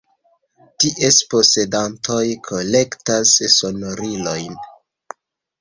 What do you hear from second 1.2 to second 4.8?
posedantoj kolektas sonorilojn.